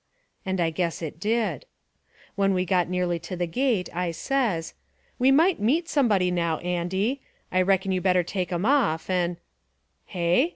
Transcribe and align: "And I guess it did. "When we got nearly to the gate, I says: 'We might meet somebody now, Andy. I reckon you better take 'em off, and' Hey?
"And 0.47 0.59
I 0.59 0.71
guess 0.71 1.03
it 1.03 1.19
did. 1.19 1.67
"When 2.33 2.55
we 2.55 2.65
got 2.65 2.89
nearly 2.89 3.19
to 3.19 3.35
the 3.35 3.45
gate, 3.45 3.87
I 3.95 4.09
says: 4.09 4.73
'We 5.19 5.31
might 5.33 5.59
meet 5.59 5.87
somebody 5.87 6.31
now, 6.31 6.57
Andy. 6.57 7.21
I 7.51 7.61
reckon 7.61 7.91
you 7.91 8.01
better 8.01 8.23
take 8.23 8.51
'em 8.51 8.65
off, 8.65 9.11
and' 9.11 9.37
Hey? 10.17 10.49